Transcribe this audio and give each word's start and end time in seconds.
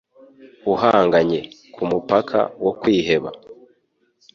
uhanganye 0.73 1.39
kumupaka 1.73 2.39
wo 2.63 2.71
kwiheba 2.79 3.29